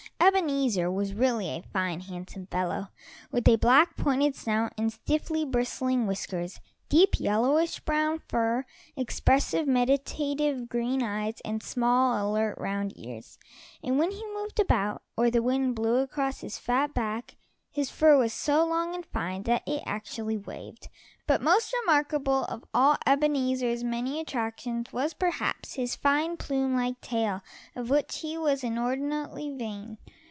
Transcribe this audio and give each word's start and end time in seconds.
Ebenezer 0.23 0.89
was 0.89 1.13
really 1.15 1.49
a 1.49 1.63
fine, 1.73 1.99
handsome 1.99 2.45
fellow, 2.45 2.87
with 3.31 3.45
a 3.49 3.57
black, 3.57 3.97
pointed 3.97 4.33
snout 4.33 4.71
and 4.77 4.93
stiffly 4.93 5.43
bristling 5.43 6.07
whiskers, 6.07 6.61
deep, 6.87 7.19
yellowish 7.19 7.79
brown 7.81 8.21
fur, 8.29 8.63
expressive, 8.95 9.67
meditative 9.67 10.69
green 10.69 11.03
eyes, 11.03 11.41
and 11.43 11.61
small, 11.61 12.31
alert, 12.31 12.55
round 12.59 12.93
ears, 12.95 13.39
and 13.83 13.97
when 13.99 14.11
he 14.11 14.23
moved 14.35 14.59
about, 14.59 15.01
or 15.17 15.29
the 15.29 15.41
wind 15.43 15.75
blew 15.75 15.97
across 15.97 16.39
his 16.41 16.57
fat 16.57 16.93
back, 16.93 17.35
his 17.73 17.89
fur 17.89 18.17
was 18.17 18.31
so 18.33 18.65
long 18.65 18.93
and 18.93 19.05
fine 19.07 19.43
that 19.43 19.63
it 19.65 19.81
actually 19.85 20.37
waved. 20.37 20.87
But 21.25 21.41
most 21.41 21.73
remarkable 21.83 22.43
of 22.45 22.65
all 22.73 22.97
Ebenezer's 23.07 23.81
many 23.83 24.19
attractions 24.19 24.91
was, 24.91 25.13
perhaps, 25.13 25.75
his 25.75 25.95
fine, 25.95 26.35
plume 26.35 26.75
like 26.75 26.99
tail, 26.99 27.41
of 27.73 27.89
which 27.89 28.17
he 28.19 28.37
was 28.37 28.63
inordinately 28.65 29.55
vain. 29.55 29.97